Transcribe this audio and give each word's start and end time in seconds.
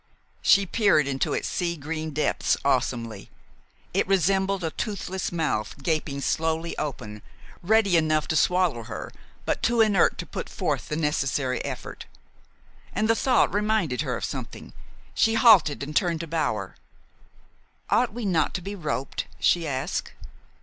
She 0.41 0.65
peered 0.65 1.05
into 1.05 1.31
its 1.33 1.47
sea 1.47 1.75
green 1.75 2.09
depths 2.09 2.57
awesomely. 2.65 3.29
It 3.93 4.07
resembled 4.07 4.63
a 4.63 4.71
toothless 4.71 5.31
mouth 5.31 5.75
gaping 5.83 6.21
slowly 6.21 6.75
open, 6.79 7.21
ready 7.61 7.97
enough 7.97 8.27
to 8.29 8.35
swallow 8.35 8.81
her, 8.85 9.11
but 9.45 9.61
too 9.61 9.79
inert 9.79 10.17
to 10.17 10.25
put 10.25 10.49
forth 10.49 10.89
the 10.89 10.95
necessary 10.95 11.63
effort. 11.63 12.07
And 12.93 13.07
the 13.07 13.15
thought 13.15 13.53
reminded 13.53 14.01
her 14.01 14.17
of 14.17 14.25
something. 14.25 14.73
She 15.13 15.35
halted 15.35 15.83
and 15.83 15.95
turned 15.95 16.21
to 16.21 16.27
Bower. 16.27 16.77
"Ought 17.91 18.11
we 18.11 18.25
not 18.25 18.55
to 18.55 18.61
be 18.63 18.73
roped?" 18.73 19.25
she 19.39 19.67
asked. 19.67 20.13